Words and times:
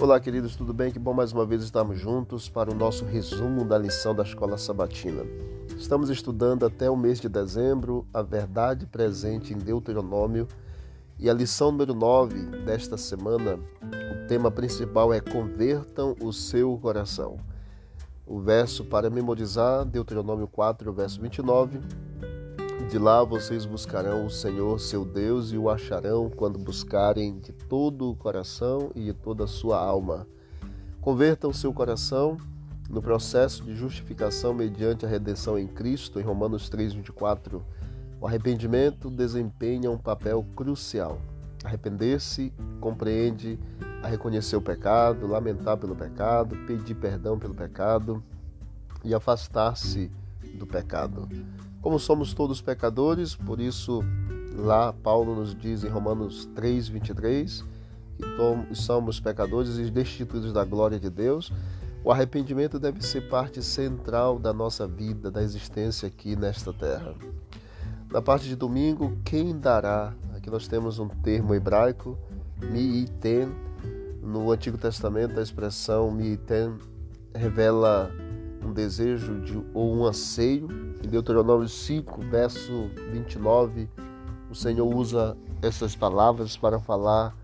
Olá, 0.00 0.18
queridos, 0.18 0.56
tudo 0.56 0.72
bem? 0.72 0.90
Que 0.90 0.98
bom 0.98 1.12
mais 1.12 1.30
uma 1.30 1.44
vez 1.44 1.62
estarmos 1.62 1.98
juntos 1.98 2.48
para 2.48 2.70
o 2.70 2.74
nosso 2.74 3.04
resumo 3.04 3.66
da 3.66 3.76
lição 3.76 4.14
da 4.14 4.22
Escola 4.22 4.56
Sabatina. 4.56 5.24
Estamos 5.76 6.08
estudando 6.08 6.64
até 6.64 6.88
o 6.88 6.96
mês 6.96 7.20
de 7.20 7.28
dezembro 7.28 8.06
a 8.10 8.22
verdade 8.22 8.86
presente 8.86 9.52
em 9.52 9.58
Deuteronômio 9.58 10.48
e 11.18 11.28
a 11.28 11.34
lição 11.34 11.70
número 11.70 11.92
9 11.92 12.34
desta 12.64 12.96
semana, 12.96 13.58
o 13.82 14.26
tema 14.26 14.50
principal 14.50 15.12
é 15.12 15.20
Convertam 15.20 16.16
o 16.22 16.32
seu 16.32 16.78
coração. 16.78 17.36
O 18.26 18.40
verso 18.40 18.86
para 18.86 19.10
memorizar, 19.10 19.84
Deuteronômio 19.84 20.48
4, 20.48 20.90
verso 20.94 21.20
29. 21.20 21.78
De 22.90 22.98
lá 22.98 23.22
vocês 23.22 23.64
buscarão 23.64 24.26
o 24.26 24.30
Senhor 24.30 24.80
seu 24.80 25.04
Deus 25.04 25.52
e 25.52 25.56
o 25.56 25.70
acharão 25.70 26.28
quando 26.28 26.58
buscarem 26.58 27.38
de 27.38 27.52
todo 27.52 28.10
o 28.10 28.16
coração 28.16 28.90
e 28.96 29.04
de 29.04 29.14
toda 29.14 29.44
a 29.44 29.46
sua 29.46 29.78
alma. 29.78 30.26
Convertam 31.00 31.52
seu 31.52 31.72
coração 31.72 32.36
no 32.90 33.00
processo 33.00 33.62
de 33.62 33.76
justificação 33.76 34.52
mediante 34.52 35.06
a 35.06 35.08
redenção 35.08 35.56
em 35.56 35.68
Cristo, 35.68 36.18
em 36.18 36.24
Romanos 36.24 36.68
3:24. 36.68 37.62
O 38.20 38.26
arrependimento 38.26 39.08
desempenha 39.08 39.88
um 39.88 39.96
papel 39.96 40.44
crucial. 40.56 41.20
Arrepender-se 41.62 42.52
compreende 42.80 43.56
a 44.02 44.08
reconhecer 44.08 44.56
o 44.56 44.60
pecado, 44.60 45.28
lamentar 45.28 45.76
pelo 45.76 45.94
pecado, 45.94 46.56
pedir 46.66 46.96
perdão 46.96 47.38
pelo 47.38 47.54
pecado 47.54 48.20
e 49.04 49.14
afastar-se 49.14 50.10
do 50.58 50.66
pecado. 50.66 51.28
Como 51.80 51.98
somos 51.98 52.34
todos 52.34 52.60
pecadores, 52.60 53.34
por 53.34 53.58
isso 53.58 54.02
lá 54.54 54.92
Paulo 54.92 55.34
nos 55.34 55.54
diz 55.54 55.82
em 55.82 55.88
Romanos 55.88 56.44
3, 56.54 56.88
23, 56.88 57.64
que 58.18 58.74
somos 58.74 59.18
pecadores 59.18 59.78
e 59.78 59.90
destituídos 59.90 60.52
da 60.52 60.64
glória 60.64 61.00
de 61.00 61.08
Deus, 61.08 61.50
o 62.04 62.10
arrependimento 62.12 62.78
deve 62.78 63.02
ser 63.02 63.28
parte 63.28 63.62
central 63.62 64.38
da 64.38 64.52
nossa 64.52 64.86
vida, 64.86 65.30
da 65.30 65.42
existência 65.42 66.06
aqui 66.06 66.36
nesta 66.36 66.72
terra. 66.72 67.14
Na 68.10 68.20
parte 68.20 68.48
de 68.48 68.56
domingo, 68.56 69.16
quem 69.24 69.58
dará? 69.58 70.14
Aqui 70.34 70.50
nós 70.50 70.66
temos 70.66 70.98
um 70.98 71.08
termo 71.08 71.54
hebraico, 71.54 72.18
mi'iten. 72.60 73.48
No 74.22 74.50
Antigo 74.50 74.76
Testamento, 74.76 75.38
a 75.38 75.42
expressão 75.42 76.10
mi'iten 76.10 76.76
revela 77.34 78.10
um 78.64 78.72
desejo 78.72 79.40
de, 79.40 79.56
ou 79.74 79.96
um 79.96 80.04
anseio. 80.04 80.68
Em 81.04 81.08
Deuteronômio 81.08 81.68
5, 81.68 82.20
verso 82.22 82.90
29, 83.12 83.88
o 84.50 84.54
Senhor 84.54 84.86
usa 84.94 85.36
essas 85.62 85.94
palavras 85.94 86.56
para 86.56 86.78
falar 86.78 87.36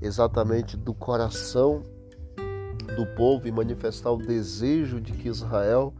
exatamente 0.00 0.76
do 0.76 0.92
coração 0.92 1.84
do 2.96 3.06
povo 3.14 3.46
e 3.46 3.52
manifestar 3.52 4.10
o 4.10 4.16
desejo 4.16 5.00
de 5.00 5.12
que 5.12 5.28
Israel 5.28 5.94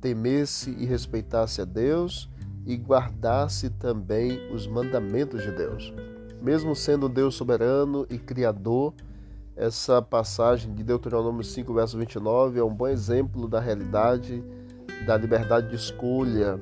temesse 0.00 0.70
e 0.78 0.84
respeitasse 0.84 1.60
a 1.60 1.64
Deus 1.64 2.28
e 2.66 2.76
guardasse 2.76 3.70
também 3.70 4.52
os 4.52 4.66
mandamentos 4.66 5.42
de 5.42 5.50
Deus. 5.50 5.92
Mesmo 6.40 6.74
sendo 6.74 7.08
Deus 7.08 7.34
soberano 7.34 8.06
e 8.08 8.18
criador, 8.18 8.94
essa 9.60 10.00
passagem 10.00 10.72
de 10.72 10.82
Deuteronômio 10.82 11.44
5, 11.44 11.74
verso 11.74 11.98
29 11.98 12.58
é 12.58 12.64
um 12.64 12.74
bom 12.74 12.88
exemplo 12.88 13.46
da 13.46 13.60
realidade 13.60 14.42
da 15.04 15.18
liberdade 15.18 15.68
de 15.68 15.76
escolha 15.76 16.58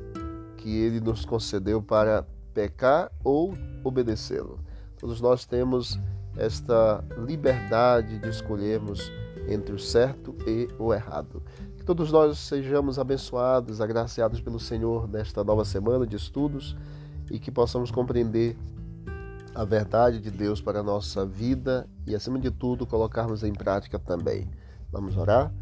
que 0.56 0.68
ele 0.68 0.98
nos 0.98 1.24
concedeu 1.24 1.80
para 1.80 2.26
pecar 2.52 3.12
ou 3.22 3.54
obedecê-lo. 3.84 4.58
Todos 4.98 5.20
nós 5.20 5.46
temos 5.46 5.96
esta 6.36 7.04
liberdade 7.24 8.18
de 8.18 8.28
escolhermos 8.28 9.12
entre 9.48 9.72
o 9.72 9.78
certo 9.78 10.34
e 10.44 10.68
o 10.76 10.92
errado. 10.92 11.40
Que 11.76 11.84
todos 11.84 12.10
nós 12.10 12.36
sejamos 12.36 12.98
abençoados, 12.98 13.80
agraciados 13.80 14.40
pelo 14.40 14.58
Senhor 14.58 15.08
nesta 15.08 15.44
nova 15.44 15.64
semana 15.64 16.04
de 16.04 16.16
estudos 16.16 16.76
e 17.30 17.38
que 17.38 17.52
possamos 17.52 17.92
compreender 17.92 18.56
a 19.58 19.64
verdade 19.64 20.20
de 20.20 20.30
Deus 20.30 20.60
para 20.60 20.78
a 20.78 20.82
nossa 20.84 21.26
vida 21.26 21.84
e, 22.06 22.14
acima 22.14 22.38
de 22.38 22.48
tudo, 22.48 22.86
colocarmos 22.86 23.42
em 23.42 23.52
prática 23.52 23.98
também. 23.98 24.48
Vamos 24.92 25.16
orar? 25.16 25.52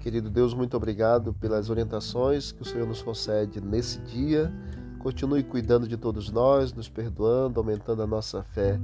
Querido 0.00 0.28
Deus, 0.28 0.52
muito 0.52 0.76
obrigado 0.76 1.32
pelas 1.32 1.70
orientações 1.70 2.50
que 2.50 2.62
o 2.62 2.64
Senhor 2.64 2.84
nos 2.84 3.00
concede 3.00 3.60
nesse 3.60 4.00
dia. 4.00 4.52
Continue 4.98 5.44
cuidando 5.44 5.86
de 5.86 5.96
todos 5.96 6.32
nós, 6.32 6.72
nos 6.72 6.88
perdoando, 6.88 7.60
aumentando 7.60 8.02
a 8.02 8.08
nossa 8.08 8.42
fé 8.42 8.80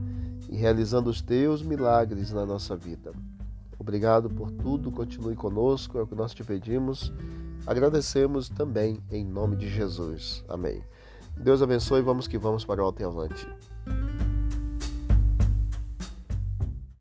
e 0.49 0.57
realizando 0.57 1.11
os 1.11 1.21
teus 1.21 1.65
milagres 1.65 2.31
na 2.31 2.47
nossa 2.47 2.77
vida. 2.77 3.11
Obrigado 3.77 4.31
por 4.31 4.53
tudo, 4.53 4.93
continue 4.93 5.35
conosco, 5.35 5.99
é 5.99 6.03
o 6.03 6.07
que 6.07 6.15
nós 6.15 6.33
te 6.33 6.45
pedimos. 6.45 7.13
Agradecemos 7.67 8.49
também 8.49 9.03
em 9.11 9.25
nome 9.25 9.57
de 9.57 9.69
Jesus. 9.69 10.45
Amém. 10.49 10.81
Deus 11.37 11.61
abençoe, 11.61 12.03
vamos 12.03 12.29
que 12.29 12.39
vamos 12.39 12.65
para 12.65 12.81
o 12.81 12.85
alto 12.85 13.03
e 13.03 13.05
avante. 13.05 13.49